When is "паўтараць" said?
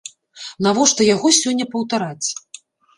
1.77-2.27